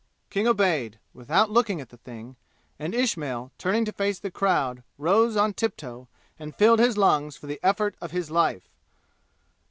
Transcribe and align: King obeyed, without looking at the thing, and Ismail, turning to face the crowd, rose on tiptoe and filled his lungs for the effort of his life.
King 0.31 0.47
obeyed, 0.47 0.97
without 1.13 1.51
looking 1.51 1.79
at 1.79 1.89
the 1.89 1.97
thing, 1.97 2.35
and 2.79 2.95
Ismail, 2.95 3.51
turning 3.59 3.85
to 3.85 3.91
face 3.91 4.17
the 4.17 4.31
crowd, 4.31 4.81
rose 4.97 5.35
on 5.37 5.53
tiptoe 5.53 6.07
and 6.39 6.55
filled 6.55 6.79
his 6.79 6.97
lungs 6.97 7.37
for 7.37 7.45
the 7.45 7.59
effort 7.63 7.95
of 8.01 8.09
his 8.09 8.31
life. 8.31 8.73